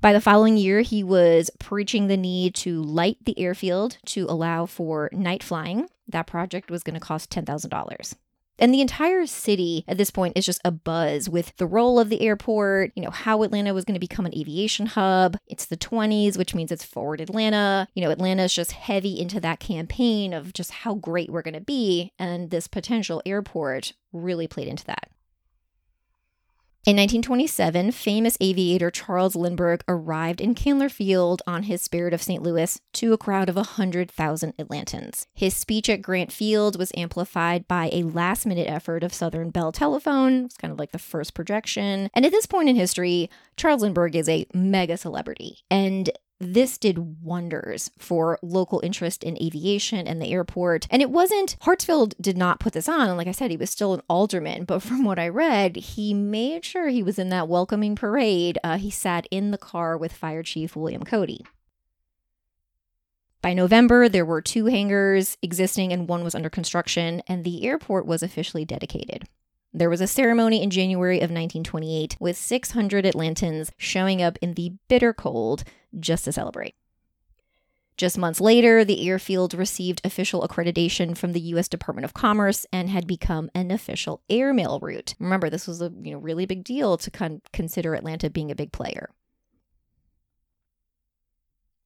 By 0.00 0.12
the 0.12 0.20
following 0.20 0.56
year, 0.56 0.82
he 0.82 1.02
was 1.02 1.50
preaching 1.58 2.06
the 2.06 2.16
need 2.16 2.54
to 2.56 2.80
light 2.84 3.16
the 3.24 3.36
airfield 3.36 3.98
to 4.06 4.26
allow 4.28 4.64
for 4.64 5.10
night 5.12 5.42
flying. 5.42 5.88
That 6.06 6.28
project 6.28 6.70
was 6.70 6.84
going 6.84 6.94
to 6.94 7.00
cost 7.00 7.30
$10,000. 7.30 8.14
And 8.60 8.74
the 8.74 8.82
entire 8.82 9.26
city 9.26 9.84
at 9.88 9.96
this 9.96 10.10
point 10.10 10.36
is 10.36 10.46
just 10.46 10.60
a 10.64 10.70
buzz 10.70 11.28
with 11.28 11.56
the 11.56 11.66
role 11.66 11.98
of 11.98 12.10
the 12.10 12.20
airport, 12.20 12.92
you 12.94 13.02
know, 13.02 13.10
how 13.10 13.42
Atlanta 13.42 13.72
was 13.72 13.84
going 13.84 13.94
to 13.94 14.00
become 14.00 14.26
an 14.26 14.34
aviation 14.36 14.86
hub. 14.86 15.38
It's 15.46 15.66
the 15.66 15.76
20s, 15.76 16.36
which 16.36 16.54
means 16.54 16.70
it's 16.70 16.84
forward 16.84 17.20
Atlanta. 17.20 17.88
You 17.94 18.04
know, 18.04 18.10
Atlanta 18.10 18.44
is 18.44 18.54
just 18.54 18.72
heavy 18.72 19.18
into 19.18 19.40
that 19.40 19.60
campaign 19.60 20.34
of 20.34 20.52
just 20.52 20.70
how 20.70 20.94
great 20.94 21.30
we're 21.30 21.42
going 21.42 21.54
to 21.54 21.60
be. 21.60 22.12
And 22.18 22.50
this 22.50 22.68
potential 22.68 23.22
airport 23.24 23.94
really 24.12 24.46
played 24.46 24.68
into 24.68 24.84
that. 24.86 25.10
In 26.90 26.96
1927, 26.96 27.92
famous 27.92 28.36
aviator 28.40 28.90
Charles 28.90 29.36
Lindbergh 29.36 29.84
arrived 29.86 30.40
in 30.40 30.56
Candler 30.56 30.88
Field 30.88 31.40
on 31.46 31.62
his 31.62 31.80
Spirit 31.80 32.12
of 32.12 32.20
St. 32.20 32.42
Louis 32.42 32.80
to 32.94 33.12
a 33.12 33.16
crowd 33.16 33.48
of 33.48 33.54
100,000 33.54 34.56
Atlantans. 34.56 35.26
His 35.32 35.54
speech 35.54 35.88
at 35.88 36.02
Grant 36.02 36.32
Field 36.32 36.76
was 36.76 36.90
amplified 36.96 37.68
by 37.68 37.90
a 37.92 38.02
last 38.02 38.44
minute 38.44 38.66
effort 38.68 39.04
of 39.04 39.14
Southern 39.14 39.50
Bell 39.50 39.70
Telephone. 39.70 40.46
It's 40.46 40.56
kind 40.56 40.72
of 40.72 40.80
like 40.80 40.90
the 40.90 40.98
first 40.98 41.32
projection. 41.32 42.10
And 42.12 42.26
at 42.26 42.32
this 42.32 42.46
point 42.46 42.68
in 42.68 42.74
history, 42.74 43.30
Charles 43.56 43.82
Lindbergh 43.82 44.16
is 44.16 44.28
a 44.28 44.48
mega 44.52 44.96
celebrity. 44.96 45.58
And 45.70 46.10
this 46.40 46.78
did 46.78 47.22
wonders 47.22 47.90
for 47.98 48.38
local 48.42 48.80
interest 48.82 49.22
in 49.22 49.40
aviation 49.40 50.08
and 50.08 50.20
the 50.20 50.32
airport. 50.32 50.86
And 50.90 51.02
it 51.02 51.10
wasn't, 51.10 51.56
Hartsfield 51.60 52.14
did 52.18 52.38
not 52.38 52.60
put 52.60 52.72
this 52.72 52.88
on. 52.88 53.08
And 53.08 53.18
like 53.18 53.28
I 53.28 53.32
said, 53.32 53.50
he 53.50 53.58
was 53.58 53.70
still 53.70 53.92
an 53.92 54.00
alderman. 54.08 54.64
But 54.64 54.82
from 54.82 55.04
what 55.04 55.18
I 55.18 55.28
read, 55.28 55.76
he 55.76 56.14
made 56.14 56.64
sure 56.64 56.88
he 56.88 57.02
was 57.02 57.18
in 57.18 57.28
that 57.28 57.48
welcoming 57.48 57.94
parade. 57.94 58.58
Uh, 58.64 58.78
he 58.78 58.90
sat 58.90 59.28
in 59.30 59.50
the 59.50 59.58
car 59.58 59.96
with 59.98 60.14
Fire 60.14 60.42
Chief 60.42 60.74
William 60.74 61.04
Cody. 61.04 61.44
By 63.42 63.54
November, 63.54 64.08
there 64.08 64.24
were 64.24 64.42
two 64.42 64.66
hangars 64.66 65.38
existing 65.42 65.92
and 65.92 66.08
one 66.08 66.24
was 66.24 66.34
under 66.34 66.50
construction, 66.50 67.22
and 67.26 67.42
the 67.42 67.64
airport 67.64 68.04
was 68.04 68.22
officially 68.22 68.66
dedicated. 68.66 69.26
There 69.72 69.88
was 69.88 70.00
a 70.00 70.06
ceremony 70.06 70.62
in 70.62 70.68
January 70.68 71.18
of 71.18 71.30
1928 71.30 72.16
with 72.18 72.36
600 72.36 73.04
Atlantans 73.04 73.70
showing 73.78 74.20
up 74.20 74.36
in 74.42 74.54
the 74.54 74.72
bitter 74.88 75.14
cold 75.14 75.64
just 75.98 76.24
to 76.24 76.32
celebrate. 76.32 76.74
Just 77.96 78.16
months 78.16 78.40
later, 78.40 78.82
the 78.82 79.06
airfield 79.06 79.52
received 79.52 80.00
official 80.04 80.40
accreditation 80.40 81.14
from 81.14 81.32
the 81.32 81.40
U.S. 81.40 81.68
Department 81.68 82.06
of 82.06 82.14
Commerce 82.14 82.64
and 82.72 82.88
had 82.88 83.06
become 83.06 83.50
an 83.54 83.70
official 83.70 84.22
airmail 84.30 84.78
route. 84.80 85.14
Remember, 85.18 85.50
this 85.50 85.66
was 85.66 85.82
a 85.82 85.92
you 86.02 86.12
know 86.12 86.18
really 86.18 86.46
big 86.46 86.64
deal 86.64 86.96
to 86.96 87.10
con- 87.10 87.42
consider 87.52 87.94
Atlanta 87.94 88.30
being 88.30 88.50
a 88.50 88.54
big 88.54 88.72
player. 88.72 89.10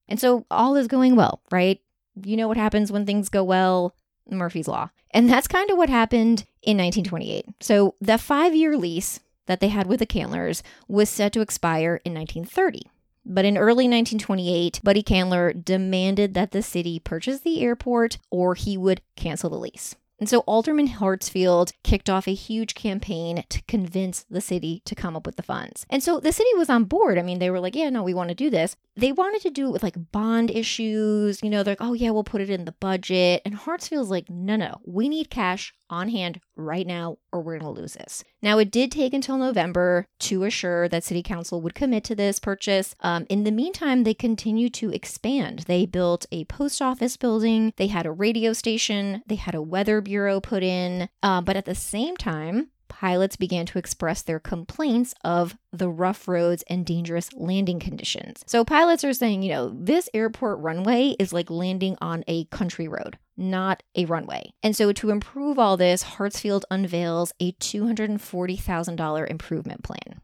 And 0.09 0.21
so 0.21 0.47
all 0.51 0.77
is 0.77 0.87
going 0.87 1.17
well, 1.17 1.41
right? 1.51 1.81
You 2.23 2.37
know 2.37 2.47
what 2.47 2.59
happens 2.59 2.93
when 2.93 3.07
things 3.07 3.29
go 3.29 3.43
well 3.43 3.97
Murphy's 4.31 4.69
Law. 4.69 4.91
And 5.11 5.29
that's 5.29 5.49
kind 5.49 5.71
of 5.71 5.77
what 5.77 5.89
happened 5.89 6.45
in 6.63 6.77
1928. 6.79 7.47
So 7.61 7.95
the 8.01 8.19
five 8.19 8.55
year 8.55 8.77
lease 8.77 9.21
that 9.47 9.61
they 9.61 9.69
had 9.69 9.87
with 9.87 10.01
the 10.01 10.07
Candlers 10.07 10.63
was 10.89 11.09
set 11.09 11.33
to 11.33 11.41
expire 11.41 12.01
in 12.05 12.15
1930. 12.15 12.83
But 13.27 13.45
in 13.45 13.57
early 13.57 13.85
1928, 13.85 14.81
Buddy 14.83 15.03
Candler 15.03 15.53
demanded 15.53 16.35
that 16.35 16.51
the 16.51 16.63
city 16.63 16.99
purchase 16.99 17.41
the 17.41 17.63
airport 17.63 18.19
or 18.31 18.55
he 18.55 18.77
would 18.77 19.01
cancel 19.17 19.51
the 19.51 19.59
lease. 19.59 19.97
And 20.21 20.29
so 20.29 20.41
Alderman 20.47 20.89
Hartsfield 20.89 21.73
kicked 21.83 22.09
off 22.09 22.29
a 22.29 22.35
huge 22.35 22.75
campaign 22.75 23.45
to 23.49 23.63
convince 23.63 24.25
the 24.31 24.41
city 24.41 24.81
to 24.85 24.95
come 24.95 25.17
up 25.17 25.27
with 25.27 25.37
the 25.37 25.43
funds. 25.43 25.85
And 25.91 26.03
so 26.03 26.21
the 26.21 26.33
city 26.33 26.51
was 26.57 26.71
on 26.71 26.85
board. 26.85 27.19
I 27.19 27.23
mean, 27.23 27.41
they 27.41 27.51
were 27.51 27.61
like, 27.61 27.75
yeah, 27.75 27.91
no, 27.91 28.03
we 28.03 28.15
want 28.15 28.29
to 28.29 28.35
do 28.35 28.49
this. 28.49 28.77
They 28.97 29.11
wanted 29.11 29.43
to 29.43 29.51
do 29.51 29.67
it 29.67 29.73
with 29.73 29.83
like 29.83 30.13
bond 30.13 30.51
issues. 30.51 31.43
You 31.43 31.51
know, 31.51 31.63
they're 31.63 31.73
like, 31.73 31.83
oh, 31.83 31.95
yeah, 31.95 32.11
we'll 32.11 32.25
put 32.25 32.41
it 32.41 32.49
in 32.51 32.65
the 32.65 32.73
budget. 32.73 33.43
And 33.45 33.57
Hartsfield's 33.57 34.11
like, 34.11 34.31
no, 34.31 34.55
no, 34.55 34.81
we 34.87 35.09
need 35.09 35.31
cash 35.31 35.75
on 35.91 36.09
hand 36.09 36.41
right 36.57 36.87
now 36.87 37.19
or 37.33 37.41
we're 37.41 37.59
going 37.59 37.75
to 37.75 37.81
lose 37.81 37.95
this. 37.95 38.25
Now, 38.43 38.59
it 38.59 38.71
did 38.71 38.93
take 38.93 39.13
until 39.13 39.39
November 39.39 40.07
to 40.21 40.45
assure 40.45 40.89
that 40.89 41.05
City 41.05 41.23
Council 41.23 41.61
would 41.61 41.75
commit 41.75 42.05
to 42.05 42.15
this 42.15 42.39
purchase. 42.39 42.95
Um, 43.01 43.27
in 43.29 43.45
the 43.45 43.51
meantime, 43.51 44.05
they 44.05 44.15
continued 44.15 44.75
to 44.75 44.91
expand. 44.91 45.61
They 45.67 45.87
built 45.87 46.27
a 46.31 46.45
post 46.45 46.81
office 46.81 47.17
building, 47.17 47.73
they 47.77 47.89
had 47.89 48.07
a 48.07 48.13
radio 48.13 48.53
station, 48.53 49.23
they 49.27 49.37
had 49.37 49.55
a 49.55 49.63
weather 49.63 50.01
bureau 50.01 50.41
put 50.41 50.63
in, 50.63 51.09
uh, 51.23 51.41
but 51.41 51.57
at 51.57 51.65
the 51.65 51.75
same 51.75 52.17
time, 52.17 52.69
pilots 52.89 53.35
began 53.37 53.67
to 53.67 53.79
express 53.79 54.23
their 54.23 54.39
complaints 54.39 55.15
of 55.25 55.57
the 55.73 55.89
rough 55.89 56.29
roads 56.29 56.63
and 56.69 56.87
dangerous 56.87 57.33
landing 57.33 57.81
conditions. 57.81 58.45
So 58.47 58.65
pilots 58.65 59.03
are 59.05 59.13
saying, 59.13 59.43
you 59.43 59.51
know, 59.51 59.75
this 59.77 60.09
airport 60.15 60.61
runway 60.61 61.17
is 61.19 61.33
like 61.33 61.51
landing 61.51 61.97
on 62.01 62.25
a 62.29 62.45
country 62.47 62.87
road 62.87 63.19
not 63.37 63.83
a 63.95 64.05
runway. 64.05 64.53
And 64.63 64.77
so, 64.77 64.93
to 64.93 65.11
improve 65.11 65.59
all 65.59 65.77
this, 65.77 66.05
Hartsfield 66.05 66.63
unveils 66.71 67.33
a 67.41 67.53
$240,000 67.53 69.31
improvement 69.31 69.83
plan. 69.83 70.21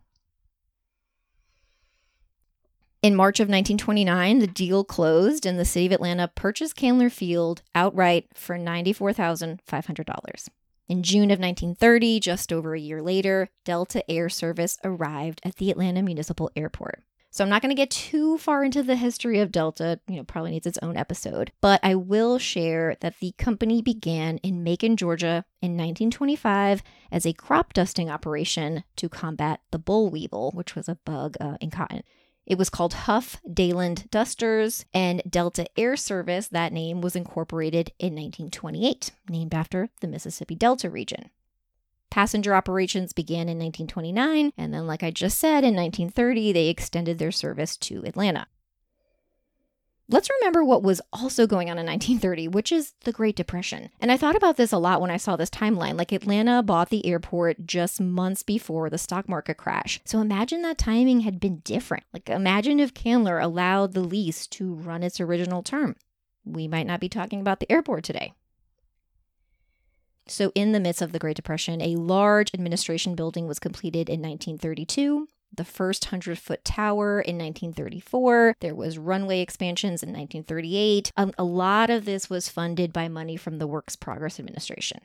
In 3.02 3.16
March 3.16 3.40
of 3.40 3.48
1929, 3.48 4.40
the 4.40 4.46
deal 4.46 4.84
closed 4.84 5.46
and 5.46 5.58
the 5.58 5.64
city 5.64 5.86
of 5.86 5.92
Atlanta 5.92 6.28
purchased 6.28 6.76
Candler 6.76 7.08
Field 7.08 7.62
outright 7.74 8.26
for 8.34 8.58
$94,500. 8.58 10.48
In 10.86 11.02
June 11.02 11.30
of 11.30 11.38
1930, 11.38 12.20
just 12.20 12.52
over 12.52 12.74
a 12.74 12.80
year 12.80 13.00
later, 13.00 13.48
Delta 13.64 14.08
Air 14.10 14.28
Service 14.28 14.76
arrived 14.84 15.40
at 15.44 15.56
the 15.56 15.70
Atlanta 15.70 16.02
Municipal 16.02 16.50
Airport. 16.54 17.02
So 17.32 17.44
I'm 17.44 17.50
not 17.50 17.62
going 17.62 17.70
to 17.70 17.80
get 17.80 17.90
too 17.90 18.38
far 18.38 18.64
into 18.64 18.82
the 18.82 18.96
history 18.96 19.38
of 19.38 19.52
Delta, 19.52 20.00
you 20.08 20.16
know, 20.16 20.24
probably 20.24 20.50
needs 20.50 20.66
its 20.66 20.80
own 20.82 20.96
episode, 20.96 21.52
but 21.60 21.78
I 21.80 21.94
will 21.94 22.38
share 22.38 22.96
that 23.00 23.20
the 23.20 23.32
company 23.38 23.82
began 23.82 24.38
in 24.38 24.64
Macon, 24.64 24.96
Georgia 24.96 25.44
in 25.62 25.76
1925 25.76 26.82
as 27.12 27.24
a 27.24 27.32
crop 27.32 27.72
dusting 27.72 28.10
operation 28.10 28.82
to 28.96 29.08
combat 29.08 29.60
the 29.70 29.78
boll 29.78 30.10
weevil, 30.10 30.50
which 30.54 30.74
was 30.74 30.88
a 30.88 30.98
bug 31.04 31.36
uh, 31.40 31.56
in 31.60 31.70
cotton. 31.70 32.02
It 32.46 32.58
was 32.58 32.68
called 32.68 32.94
Huff 32.94 33.40
Daland 33.48 34.10
Dusters, 34.10 34.84
and 34.92 35.22
Delta 35.28 35.66
Air 35.76 35.96
Service, 35.96 36.48
that 36.48 36.72
name 36.72 37.00
was 37.00 37.14
incorporated 37.14 37.92
in 38.00 38.16
1928, 38.16 39.12
named 39.28 39.54
after 39.54 39.88
the 40.00 40.08
Mississippi 40.08 40.56
Delta 40.56 40.90
region. 40.90 41.30
Passenger 42.10 42.54
operations 42.54 43.12
began 43.12 43.48
in 43.48 43.58
1929, 43.58 44.52
and 44.56 44.74
then, 44.74 44.86
like 44.86 45.02
I 45.02 45.10
just 45.10 45.38
said, 45.38 45.64
in 45.64 45.76
1930, 45.76 46.52
they 46.52 46.68
extended 46.68 47.18
their 47.18 47.30
service 47.30 47.76
to 47.78 48.02
Atlanta. 48.04 48.48
Let's 50.12 50.28
remember 50.40 50.64
what 50.64 50.82
was 50.82 51.00
also 51.12 51.46
going 51.46 51.70
on 51.70 51.78
in 51.78 51.86
1930, 51.86 52.48
which 52.48 52.72
is 52.72 52.94
the 53.04 53.12
Great 53.12 53.36
Depression. 53.36 53.90
And 54.00 54.10
I 54.10 54.16
thought 54.16 54.34
about 54.34 54.56
this 54.56 54.72
a 54.72 54.78
lot 54.78 55.00
when 55.00 55.12
I 55.12 55.16
saw 55.16 55.36
this 55.36 55.50
timeline. 55.50 55.96
Like 55.96 56.10
Atlanta 56.10 56.64
bought 56.64 56.90
the 56.90 57.06
airport 57.06 57.64
just 57.64 58.00
months 58.00 58.42
before 58.42 58.90
the 58.90 58.98
stock 58.98 59.28
market 59.28 59.56
crash. 59.56 60.00
So 60.04 60.20
imagine 60.20 60.62
that 60.62 60.78
timing 60.78 61.20
had 61.20 61.38
been 61.38 61.58
different. 61.58 62.02
Like 62.12 62.28
imagine 62.28 62.80
if 62.80 62.92
Candler 62.92 63.38
allowed 63.38 63.92
the 63.92 64.00
lease 64.00 64.48
to 64.48 64.74
run 64.74 65.04
its 65.04 65.20
original 65.20 65.62
term. 65.62 65.94
We 66.44 66.66
might 66.66 66.88
not 66.88 66.98
be 66.98 67.08
talking 67.08 67.40
about 67.40 67.60
the 67.60 67.70
airport 67.70 68.02
today. 68.02 68.32
So, 70.30 70.52
in 70.54 70.70
the 70.70 70.78
midst 70.78 71.02
of 71.02 71.10
the 71.10 71.18
Great 71.18 71.34
Depression, 71.34 71.82
a 71.82 71.96
large 71.96 72.54
administration 72.54 73.16
building 73.16 73.48
was 73.48 73.58
completed 73.58 74.08
in 74.08 74.22
1932 74.22 75.28
the 75.52 75.64
first 75.64 76.06
100 76.06 76.38
foot 76.38 76.64
tower 76.64 77.20
in 77.20 77.36
1934. 77.36 78.54
There 78.60 78.74
was 78.74 78.96
runway 78.96 79.40
expansions 79.40 80.00
in 80.00 80.10
1938. 80.10 81.10
Um, 81.16 81.32
a 81.36 81.42
lot 81.42 81.90
of 81.90 82.04
this 82.04 82.30
was 82.30 82.48
funded 82.48 82.92
by 82.92 83.08
money 83.08 83.36
from 83.36 83.58
the 83.58 83.66
Works 83.66 83.96
Progress 83.96 84.38
Administration. 84.38 85.00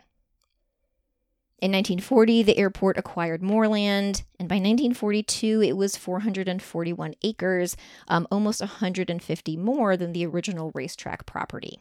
In 1.58 1.72
1940, 1.72 2.44
the 2.44 2.60
airport 2.60 2.96
acquired 2.96 3.42
more 3.42 3.68
land, 3.68 4.24
and 4.40 4.48
by 4.48 4.56
1942, 4.56 5.64
it 5.64 5.76
was 5.76 5.98
441 5.98 7.16
acres, 7.24 7.76
um, 8.08 8.28
almost 8.30 8.60
150 8.60 9.58
more 9.58 9.98
than 9.98 10.14
the 10.14 10.28
original 10.28 10.72
racetrack 10.76 11.26
property. 11.26 11.80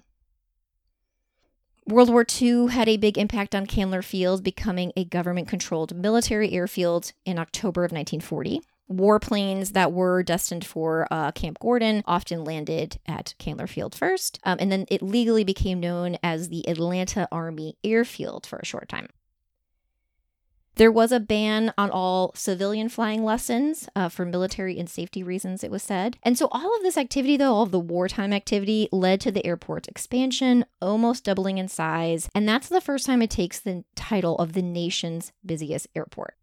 World 1.87 2.09
War 2.09 2.25
II 2.41 2.69
had 2.69 2.89
a 2.89 2.97
big 2.97 3.19
impact 3.19 3.55
on 3.55 3.67
Candler 3.67 4.01
Field, 4.01 4.43
becoming 4.43 4.91
a 4.97 5.05
government 5.05 5.49
controlled 5.49 5.95
military 5.95 6.53
airfield 6.53 7.13
in 7.27 7.39
October 7.39 7.85
of 7.85 7.93
1940. 7.93 8.63
Warplanes 8.91 9.73
that 9.73 9.93
were 9.93 10.23
destined 10.23 10.65
for 10.65 11.07
uh, 11.11 11.31
Camp 11.33 11.59
Gordon 11.59 12.03
often 12.07 12.43
landed 12.43 12.99
at 13.07 13.35
Candler 13.39 13.67
Field 13.67 13.95
first, 13.95 14.39
um, 14.45 14.57
and 14.61 14.73
then 14.73 14.87
it 14.91 15.03
legally 15.03 15.45
became 15.45 15.79
known 15.79 16.17
as 16.23 16.49
the 16.49 16.67
Atlanta 16.67 17.29
Army 17.31 17.77
Airfield 17.85 18.47
for 18.47 18.59
a 18.59 18.65
short 18.65 18.89
time. 18.89 19.09
There 20.77 20.91
was 20.91 21.13
a 21.13 21.21
ban 21.21 21.73
on 21.79 21.91
all 21.91 22.33
civilian 22.35 22.89
flying 22.89 23.25
lessons 23.25 23.89
uh, 23.95 24.09
for 24.09 24.25
military 24.25 24.79
and 24.79 24.91
safety 24.91 25.23
reasons, 25.23 25.63
it 25.63 25.71
was 25.71 25.85
said. 25.85 26.17
And 26.25 26.37
so, 26.37 26.49
all 26.51 26.77
of 26.77 26.83
this 26.83 26.99
activity, 26.99 27.37
though, 27.37 27.55
all 27.55 27.63
of 27.63 27.71
the 27.71 27.79
wartime 27.79 28.33
activity, 28.33 28.89
led 28.91 29.21
to 29.21 29.31
the 29.31 29.47
airport's 29.47 29.87
expansion, 29.87 30.65
almost 30.83 31.25
doubling 31.25 31.59
in 31.59 31.69
size. 31.69 32.29
And 32.35 32.49
that's 32.49 32.69
the 32.69 32.81
first 32.81 33.07
time 33.07 33.23
it 33.23 33.31
takes 33.31 33.61
the 33.61 33.85
title 33.95 34.37
of 34.39 34.53
the 34.53 34.63
nation's 34.63 35.33
busiest 35.47 35.87
airport. 35.95 36.35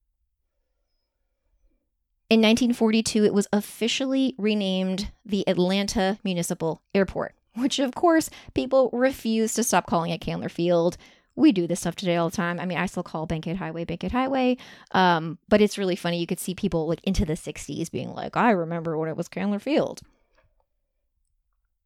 In 2.30 2.40
1942, 2.40 3.26
it 3.26 3.34
was 3.34 3.50
officially 3.52 4.36
renamed 4.38 5.12
the 5.26 5.46
Atlanta 5.50 6.18
Municipal 6.24 6.82
Airport, 6.96 7.36
which, 7.56 7.78
of 7.80 7.94
course, 7.94 8.30
people 8.54 8.90
refused 8.94 9.58
to 9.58 9.64
stop 9.66 9.86
calling 9.86 10.12
it 10.12 10.22
Candler 10.22 10.48
Field 10.48 10.96
we 11.36 11.52
do 11.52 11.68
this 11.68 11.82
stuff 11.82 11.96
today 11.96 12.16
all 12.18 12.30
the 12.30 12.36
time. 12.36 12.60
I 12.60 12.66
mean, 12.66 12.78
I 12.78 12.86
still 12.86 13.04
call 13.04 13.26
Bankhead 13.26 13.58
Highway 13.58 13.86
Bankhead 13.86 14.12
Highway, 14.12 14.58
um, 14.92 15.38
but 15.50 15.62
it's 15.62 15.78
really 15.78 15.96
funny. 15.96 16.20
You 16.20 16.28
could 16.28 16.40
see 16.40 16.54
people 16.54 16.88
like 16.88 17.04
into 17.04 17.26
the 17.26 17.34
60s 17.34 17.90
being 17.92 18.14
like, 18.14 18.36
I 18.36 18.52
remember 18.52 18.98
when 18.98 19.10
it 19.10 19.18
was 19.18 19.28
Candler 19.28 19.60
Field. 19.60 20.02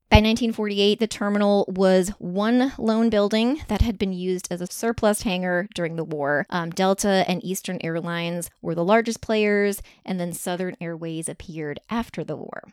By 0.09 0.17
1948, 0.17 0.99
the 0.99 1.07
terminal 1.07 1.65
was 1.67 2.09
one 2.19 2.73
lone 2.77 3.09
building 3.09 3.61
that 3.67 3.81
had 3.81 3.97
been 3.97 4.13
used 4.13 4.47
as 4.51 4.61
a 4.61 4.67
surplus 4.67 5.23
hangar 5.23 5.67
during 5.73 5.95
the 5.95 6.03
war. 6.03 6.45
Um, 6.51 6.69
Delta 6.69 7.25
and 7.27 7.43
Eastern 7.43 7.79
Airlines 7.83 8.49
were 8.61 8.75
the 8.75 8.83
largest 8.83 9.19
players, 9.19 9.81
and 10.05 10.19
then 10.19 10.31
Southern 10.31 10.77
Airways 10.79 11.27
appeared 11.27 11.79
after 11.89 12.23
the 12.23 12.37
war. 12.37 12.63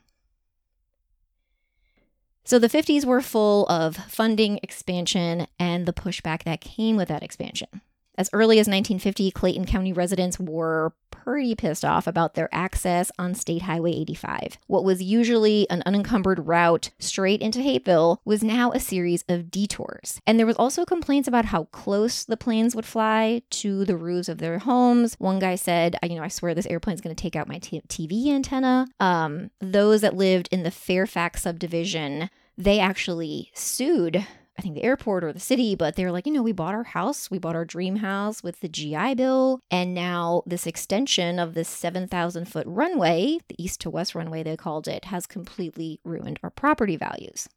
So 2.44 2.58
the 2.58 2.68
50s 2.68 3.04
were 3.04 3.20
full 3.20 3.66
of 3.68 3.96
funding, 3.96 4.58
expansion, 4.62 5.46
and 5.58 5.86
the 5.86 5.92
pushback 5.92 6.42
that 6.44 6.60
came 6.60 6.96
with 6.96 7.08
that 7.08 7.22
expansion. 7.22 7.80
As 8.18 8.28
early 8.32 8.58
as 8.58 8.66
1950, 8.66 9.30
Clayton 9.30 9.64
County 9.64 9.92
residents 9.92 10.38
were 10.38 10.92
pretty 11.22 11.54
pissed 11.54 11.84
off 11.84 12.06
about 12.08 12.34
their 12.34 12.48
access 12.52 13.12
on 13.16 13.34
State 13.34 13.62
Highway 13.62 13.92
85. 13.92 14.58
What 14.66 14.84
was 14.84 15.02
usually 15.02 15.70
an 15.70 15.82
unencumbered 15.86 16.48
route 16.48 16.90
straight 16.98 17.40
into 17.40 17.62
Hapeville 17.62 18.20
was 18.24 18.42
now 18.42 18.72
a 18.72 18.80
series 18.80 19.24
of 19.28 19.50
detours. 19.50 20.20
And 20.26 20.38
there 20.38 20.46
was 20.46 20.56
also 20.56 20.84
complaints 20.84 21.28
about 21.28 21.46
how 21.46 21.64
close 21.64 22.24
the 22.24 22.36
planes 22.36 22.74
would 22.74 22.86
fly 22.86 23.42
to 23.50 23.84
the 23.84 23.96
roofs 23.96 24.28
of 24.28 24.38
their 24.38 24.58
homes. 24.58 25.14
One 25.18 25.38
guy 25.38 25.54
said, 25.54 25.96
you 26.02 26.16
know, 26.16 26.24
I 26.24 26.28
swear 26.28 26.54
this 26.54 26.66
airplane's 26.66 27.00
going 27.00 27.14
to 27.14 27.22
take 27.22 27.36
out 27.36 27.48
my 27.48 27.58
t- 27.58 27.82
TV 27.88 28.28
antenna. 28.28 28.88
Um, 28.98 29.50
those 29.60 30.00
that 30.00 30.16
lived 30.16 30.48
in 30.50 30.64
the 30.64 30.70
Fairfax 30.72 31.42
subdivision, 31.42 32.30
they 32.58 32.80
actually 32.80 33.50
sued 33.54 34.26
I 34.58 34.62
think 34.62 34.74
the 34.74 34.84
airport 34.84 35.24
or 35.24 35.32
the 35.32 35.40
city, 35.40 35.74
but 35.74 35.96
they 35.96 36.04
were 36.04 36.12
like, 36.12 36.26
you 36.26 36.32
know, 36.32 36.42
we 36.42 36.52
bought 36.52 36.74
our 36.74 36.84
house, 36.84 37.30
we 37.30 37.38
bought 37.38 37.56
our 37.56 37.64
dream 37.64 37.96
house 37.96 38.42
with 38.42 38.60
the 38.60 38.68
GI 38.68 39.14
Bill, 39.14 39.60
and 39.70 39.94
now 39.94 40.42
this 40.46 40.66
extension 40.66 41.38
of 41.38 41.54
this 41.54 41.68
7,000 41.68 42.46
foot 42.46 42.66
runway, 42.66 43.38
the 43.48 43.62
east 43.62 43.80
to 43.80 43.90
west 43.90 44.14
runway 44.14 44.42
they 44.42 44.56
called 44.56 44.86
it, 44.86 45.06
has 45.06 45.26
completely 45.26 46.00
ruined 46.04 46.38
our 46.42 46.50
property 46.50 46.96
values. 46.96 47.48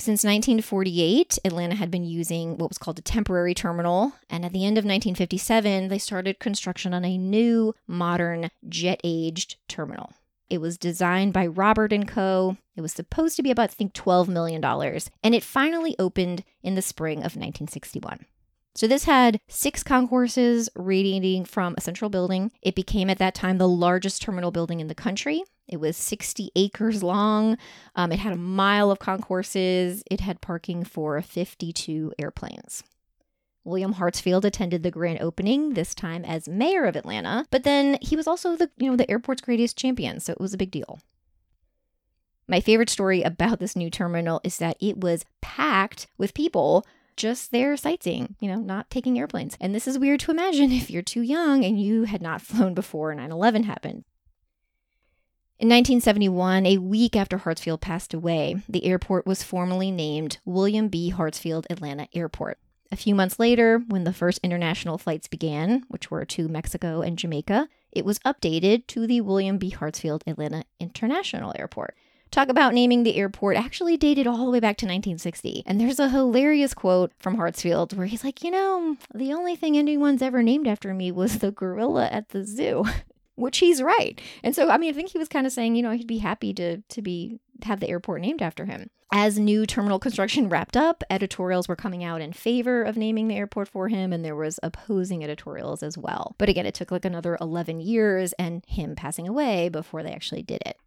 Since 0.00 0.22
1948, 0.22 1.40
Atlanta 1.44 1.74
had 1.74 1.90
been 1.90 2.04
using 2.04 2.56
what 2.56 2.70
was 2.70 2.78
called 2.78 3.00
a 3.00 3.02
temporary 3.02 3.52
terminal, 3.52 4.12
and 4.30 4.44
at 4.44 4.52
the 4.52 4.64
end 4.64 4.78
of 4.78 4.84
1957, 4.84 5.88
they 5.88 5.98
started 5.98 6.38
construction 6.38 6.94
on 6.94 7.04
a 7.04 7.18
new, 7.18 7.74
modern, 7.88 8.50
jet 8.68 9.00
aged 9.02 9.56
terminal. 9.66 10.12
It 10.50 10.60
was 10.60 10.78
designed 10.78 11.32
by 11.32 11.46
Robert 11.46 11.92
and 11.92 12.06
Co. 12.06 12.56
It 12.76 12.80
was 12.80 12.92
supposed 12.92 13.36
to 13.36 13.42
be 13.42 13.50
about, 13.50 13.70
I 13.70 13.74
think, 13.74 13.92
$12 13.92 14.28
million, 14.28 14.64
and 14.64 15.34
it 15.34 15.42
finally 15.42 15.94
opened 15.98 16.44
in 16.62 16.74
the 16.74 16.82
spring 16.82 17.18
of 17.18 17.36
1961. 17.36 18.26
So 18.74 18.86
this 18.86 19.04
had 19.04 19.40
six 19.48 19.82
concourses 19.82 20.68
radiating 20.76 21.44
from 21.44 21.74
a 21.76 21.80
central 21.80 22.10
building. 22.10 22.52
It 22.62 22.76
became 22.76 23.10
at 23.10 23.18
that 23.18 23.34
time 23.34 23.58
the 23.58 23.66
largest 23.66 24.22
terminal 24.22 24.52
building 24.52 24.78
in 24.78 24.86
the 24.86 24.94
country. 24.94 25.42
It 25.66 25.78
was 25.78 25.96
60 25.96 26.52
acres 26.54 27.02
long. 27.02 27.58
Um, 27.96 28.12
it 28.12 28.20
had 28.20 28.32
a 28.32 28.36
mile 28.36 28.92
of 28.92 29.00
concourses. 29.00 30.04
It 30.08 30.20
had 30.20 30.40
parking 30.40 30.84
for 30.84 31.20
52 31.20 32.12
airplanes. 32.20 32.84
William 33.68 33.94
Hartsfield 33.94 34.44
attended 34.44 34.82
the 34.82 34.90
grand 34.90 35.20
opening, 35.20 35.74
this 35.74 35.94
time 35.94 36.24
as 36.24 36.48
mayor 36.48 36.84
of 36.84 36.96
Atlanta, 36.96 37.44
but 37.50 37.64
then 37.64 37.98
he 38.00 38.16
was 38.16 38.26
also 38.26 38.56
the, 38.56 38.70
you 38.78 38.90
know, 38.90 38.96
the 38.96 39.10
airport's 39.10 39.42
greatest 39.42 39.76
champion, 39.76 40.20
so 40.20 40.32
it 40.32 40.40
was 40.40 40.54
a 40.54 40.58
big 40.58 40.70
deal. 40.70 40.98
My 42.48 42.60
favorite 42.60 42.88
story 42.88 43.22
about 43.22 43.60
this 43.60 43.76
new 43.76 43.90
terminal 43.90 44.40
is 44.42 44.56
that 44.56 44.78
it 44.80 44.98
was 44.98 45.26
packed 45.42 46.06
with 46.16 46.32
people 46.32 46.86
just 47.14 47.50
there 47.50 47.76
sightseeing, 47.76 48.36
you 48.40 48.48
know, 48.48 48.60
not 48.60 48.88
taking 48.88 49.18
airplanes. 49.18 49.56
And 49.60 49.74
this 49.74 49.86
is 49.86 49.98
weird 49.98 50.20
to 50.20 50.30
imagine 50.30 50.72
if 50.72 50.90
you're 50.90 51.02
too 51.02 51.22
young 51.22 51.62
and 51.64 51.80
you 51.80 52.04
had 52.04 52.22
not 52.22 52.40
flown 52.40 52.72
before 52.72 53.14
9 53.14 53.30
11 53.30 53.64
happened. 53.64 54.04
In 55.58 55.68
1971, 55.68 56.66
a 56.66 56.78
week 56.78 57.16
after 57.16 57.38
Hartsfield 57.38 57.80
passed 57.80 58.14
away, 58.14 58.62
the 58.68 58.84
airport 58.84 59.26
was 59.26 59.42
formally 59.42 59.90
named 59.90 60.38
William 60.44 60.88
B. 60.88 61.12
Hartsfield 61.14 61.66
Atlanta 61.68 62.06
Airport. 62.14 62.58
A 62.90 62.96
few 62.96 63.14
months 63.14 63.38
later, 63.38 63.82
when 63.88 64.04
the 64.04 64.12
first 64.12 64.40
international 64.42 64.96
flights 64.96 65.28
began, 65.28 65.84
which 65.88 66.10
were 66.10 66.24
to 66.24 66.48
Mexico 66.48 67.02
and 67.02 67.18
Jamaica, 67.18 67.68
it 67.92 68.04
was 68.04 68.18
updated 68.20 68.86
to 68.88 69.06
the 69.06 69.20
William 69.20 69.58
B. 69.58 69.70
Hartsfield 69.70 70.22
Atlanta 70.26 70.64
International 70.80 71.52
Airport. 71.58 71.96
Talk 72.30 72.48
about 72.48 72.74
naming 72.74 73.02
the 73.02 73.16
airport 73.16 73.56
actually 73.56 73.96
dated 73.96 74.26
all 74.26 74.44
the 74.44 74.50
way 74.50 74.60
back 74.60 74.76
to 74.78 74.86
1960. 74.86 75.62
And 75.64 75.80
there's 75.80 75.98
a 75.98 76.10
hilarious 76.10 76.74
quote 76.74 77.12
from 77.18 77.36
Hartsfield 77.36 77.94
where 77.94 78.06
he's 78.06 78.22
like, 78.24 78.44
you 78.44 78.50
know, 78.50 78.96
the 79.14 79.32
only 79.32 79.56
thing 79.56 79.78
anyone's 79.78 80.20
ever 80.20 80.42
named 80.42 80.68
after 80.68 80.92
me 80.92 81.10
was 81.10 81.38
the 81.38 81.52
gorilla 81.52 82.06
at 82.06 82.30
the 82.30 82.44
zoo. 82.44 82.84
Which 83.34 83.58
he's 83.58 83.80
right. 83.80 84.20
And 84.42 84.54
so 84.54 84.68
I 84.68 84.78
mean 84.78 84.90
I 84.90 84.92
think 84.92 85.10
he 85.10 85.18
was 85.18 85.28
kind 85.28 85.46
of 85.46 85.52
saying, 85.52 85.76
you 85.76 85.82
know, 85.82 85.92
he'd 85.92 86.08
be 86.08 86.18
happy 86.18 86.52
to 86.54 86.78
to 86.78 87.02
be 87.02 87.38
have 87.64 87.80
the 87.80 87.88
airport 87.88 88.20
named 88.20 88.42
after 88.42 88.64
him. 88.64 88.90
As 89.10 89.38
new 89.38 89.64
terminal 89.64 89.98
construction 89.98 90.48
wrapped 90.50 90.76
up, 90.76 91.02
editorials 91.08 91.66
were 91.66 91.76
coming 91.76 92.04
out 92.04 92.20
in 92.20 92.32
favor 92.32 92.82
of 92.82 92.96
naming 92.96 93.28
the 93.28 93.36
airport 93.36 93.68
for 93.68 93.88
him, 93.88 94.12
and 94.12 94.22
there 94.22 94.36
was 94.36 94.60
opposing 94.62 95.24
editorials 95.24 95.82
as 95.82 95.96
well. 95.96 96.34
But 96.36 96.50
again, 96.50 96.66
it 96.66 96.74
took 96.74 96.90
like 96.90 97.06
another 97.06 97.38
11 97.40 97.80
years 97.80 98.34
and 98.34 98.64
him 98.66 98.94
passing 98.94 99.26
away 99.26 99.70
before 99.70 100.02
they 100.02 100.12
actually 100.12 100.42
did 100.42 100.62
it. 100.66 100.78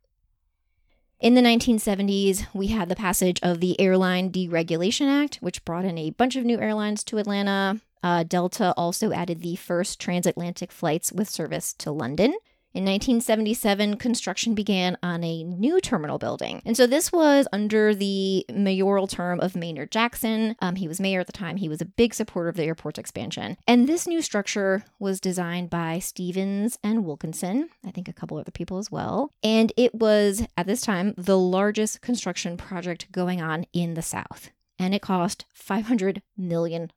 In 1.19 1.35
the 1.35 1.41
1970s, 1.41 2.47
we 2.53 2.67
had 2.67 2.89
the 2.89 2.95
passage 2.95 3.39
of 3.43 3.59
the 3.59 3.79
Airline 3.79 4.31
Deregulation 4.31 5.07
Act, 5.07 5.35
which 5.35 5.63
brought 5.65 5.85
in 5.85 5.97
a 5.97 6.09
bunch 6.11 6.35
of 6.35 6.45
new 6.45 6.59
airlines 6.59 7.03
to 7.05 7.17
Atlanta. 7.17 7.79
Uh, 8.03 8.23
Delta 8.23 8.73
also 8.75 9.11
added 9.11 9.41
the 9.41 9.55
first 9.55 9.99
transatlantic 9.99 10.71
flights 10.71 11.11
with 11.11 11.29
service 11.29 11.73
to 11.73 11.91
London. 11.91 12.33
In 12.73 12.85
1977, 12.85 13.97
construction 13.97 14.55
began 14.55 14.97
on 15.03 15.25
a 15.25 15.43
new 15.43 15.81
terminal 15.81 16.17
building. 16.17 16.61
And 16.65 16.77
so 16.77 16.87
this 16.87 17.11
was 17.11 17.45
under 17.51 17.93
the 17.93 18.45
mayoral 18.49 19.07
term 19.07 19.41
of 19.41 19.57
Maynard 19.57 19.91
Jackson. 19.91 20.55
Um, 20.61 20.77
he 20.77 20.87
was 20.87 21.01
mayor 21.01 21.19
at 21.19 21.27
the 21.27 21.33
time. 21.33 21.57
He 21.57 21.67
was 21.67 21.81
a 21.81 21.85
big 21.85 22.13
supporter 22.13 22.47
of 22.47 22.55
the 22.55 22.63
airport's 22.63 22.97
expansion. 22.97 23.57
And 23.67 23.89
this 23.89 24.07
new 24.07 24.21
structure 24.21 24.85
was 24.99 25.19
designed 25.19 25.69
by 25.69 25.99
Stevens 25.99 26.79
and 26.81 27.03
Wilkinson, 27.03 27.67
I 27.85 27.91
think 27.91 28.07
a 28.07 28.13
couple 28.13 28.37
other 28.37 28.51
people 28.51 28.77
as 28.77 28.89
well. 28.89 29.33
And 29.43 29.73
it 29.75 29.93
was, 29.93 30.47
at 30.55 30.65
this 30.65 30.79
time, 30.79 31.13
the 31.17 31.37
largest 31.37 31.99
construction 31.99 32.55
project 32.55 33.11
going 33.11 33.41
on 33.41 33.65
in 33.73 33.95
the 33.95 34.01
South. 34.01 34.49
And 34.79 34.95
it 34.95 35.01
cost 35.01 35.43
$500 35.53 36.21
million. 36.37 36.89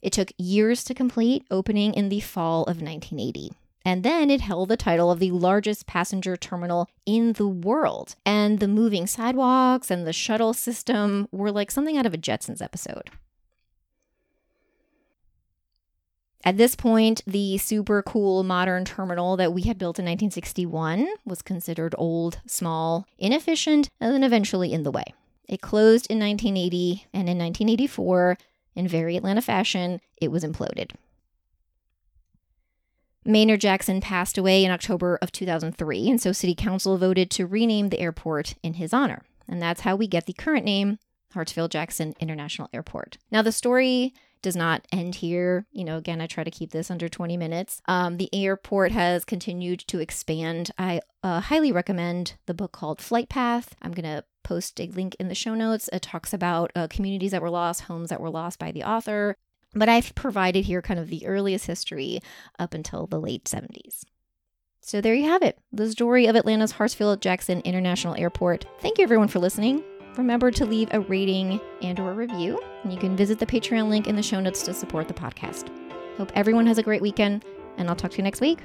It 0.00 0.12
took 0.14 0.32
years 0.38 0.84
to 0.84 0.94
complete, 0.94 1.44
opening 1.50 1.92
in 1.92 2.08
the 2.08 2.20
fall 2.20 2.62
of 2.62 2.80
1980. 2.80 3.50
And 3.86 4.02
then 4.02 4.30
it 4.30 4.40
held 4.40 4.68
the 4.68 4.76
title 4.76 5.12
of 5.12 5.20
the 5.20 5.30
largest 5.30 5.86
passenger 5.86 6.36
terminal 6.36 6.90
in 7.06 7.34
the 7.34 7.46
world. 7.46 8.16
And 8.26 8.58
the 8.58 8.66
moving 8.66 9.06
sidewalks 9.06 9.92
and 9.92 10.04
the 10.04 10.12
shuttle 10.12 10.52
system 10.54 11.28
were 11.30 11.52
like 11.52 11.70
something 11.70 11.96
out 11.96 12.04
of 12.04 12.12
a 12.12 12.18
Jetsons 12.18 12.60
episode. 12.60 13.10
At 16.42 16.56
this 16.56 16.74
point, 16.74 17.22
the 17.28 17.58
super 17.58 18.02
cool 18.02 18.42
modern 18.42 18.84
terminal 18.84 19.36
that 19.36 19.52
we 19.52 19.62
had 19.62 19.78
built 19.78 20.00
in 20.00 20.04
1961 20.04 21.06
was 21.24 21.40
considered 21.42 21.94
old, 21.96 22.40
small, 22.44 23.06
inefficient, 23.18 23.88
and 24.00 24.12
then 24.12 24.24
eventually 24.24 24.72
in 24.72 24.82
the 24.82 24.90
way. 24.90 25.14
It 25.48 25.60
closed 25.60 26.08
in 26.10 26.18
1980, 26.18 27.06
and 27.12 27.28
in 27.28 27.38
1984, 27.38 28.36
in 28.74 28.88
very 28.88 29.16
Atlanta 29.16 29.42
fashion, 29.42 30.00
it 30.20 30.32
was 30.32 30.42
imploded. 30.42 30.90
Maynard 33.26 33.60
Jackson 33.60 34.00
passed 34.00 34.38
away 34.38 34.64
in 34.64 34.70
October 34.70 35.16
of 35.20 35.32
2003, 35.32 36.08
and 36.08 36.20
so 36.20 36.32
City 36.32 36.54
Council 36.54 36.96
voted 36.96 37.30
to 37.32 37.46
rename 37.46 37.88
the 37.88 38.00
airport 38.00 38.54
in 38.62 38.74
his 38.74 38.92
honor. 38.92 39.22
And 39.48 39.60
that's 39.60 39.82
how 39.82 39.96
we 39.96 40.06
get 40.06 40.26
the 40.26 40.32
current 40.32 40.64
name, 40.64 40.98
Hartsfield 41.34 41.70
Jackson 41.70 42.14
International 42.20 42.68
Airport. 42.72 43.18
Now, 43.30 43.42
the 43.42 43.52
story 43.52 44.14
does 44.42 44.56
not 44.56 44.86
end 44.92 45.16
here. 45.16 45.66
You 45.72 45.84
know, 45.84 45.96
again, 45.96 46.20
I 46.20 46.26
try 46.26 46.44
to 46.44 46.50
keep 46.50 46.70
this 46.70 46.90
under 46.90 47.08
20 47.08 47.36
minutes. 47.36 47.82
Um, 47.86 48.16
the 48.16 48.32
airport 48.32 48.92
has 48.92 49.24
continued 49.24 49.80
to 49.88 49.98
expand. 49.98 50.70
I 50.78 51.00
uh, 51.22 51.40
highly 51.40 51.72
recommend 51.72 52.34
the 52.46 52.54
book 52.54 52.72
called 52.72 53.00
Flight 53.00 53.28
Path. 53.28 53.74
I'm 53.82 53.92
going 53.92 54.04
to 54.04 54.24
post 54.44 54.80
a 54.80 54.86
link 54.86 55.16
in 55.18 55.26
the 55.26 55.34
show 55.34 55.56
notes. 55.56 55.90
It 55.92 56.02
talks 56.02 56.32
about 56.32 56.70
uh, 56.76 56.86
communities 56.88 57.32
that 57.32 57.42
were 57.42 57.50
lost, 57.50 57.82
homes 57.82 58.10
that 58.10 58.20
were 58.20 58.30
lost 58.30 58.60
by 58.60 58.70
the 58.70 58.84
author. 58.84 59.36
But 59.76 59.90
I've 59.90 60.14
provided 60.14 60.64
here 60.64 60.80
kind 60.80 60.98
of 60.98 61.08
the 61.08 61.26
earliest 61.26 61.66
history 61.66 62.20
up 62.58 62.72
until 62.72 63.06
the 63.06 63.20
late 63.20 63.44
70s. 63.44 64.04
So 64.80 65.00
there 65.00 65.14
you 65.14 65.24
have 65.24 65.42
it, 65.42 65.58
the 65.70 65.90
story 65.90 66.26
of 66.26 66.34
Atlanta's 66.34 66.72
Hartsfield 66.72 67.20
Jackson 67.20 67.60
International 67.60 68.14
Airport. 68.16 68.64
Thank 68.80 68.98
you 68.98 69.04
everyone 69.04 69.28
for 69.28 69.38
listening. 69.38 69.84
Remember 70.16 70.50
to 70.50 70.64
leave 70.64 70.88
a 70.92 71.00
rating 71.00 71.60
and 71.82 72.00
or 72.00 72.14
review. 72.14 72.58
And 72.84 72.92
you 72.92 72.98
can 72.98 73.16
visit 73.16 73.38
the 73.38 73.44
Patreon 73.44 73.90
link 73.90 74.06
in 74.06 74.16
the 74.16 74.22
show 74.22 74.40
notes 74.40 74.62
to 74.62 74.72
support 74.72 75.08
the 75.08 75.14
podcast. 75.14 75.68
Hope 76.16 76.32
everyone 76.34 76.66
has 76.66 76.78
a 76.78 76.82
great 76.82 77.02
weekend, 77.02 77.44
and 77.76 77.88
I'll 77.88 77.96
talk 77.96 78.12
to 78.12 78.16
you 78.16 78.24
next 78.24 78.40
week. 78.40 78.60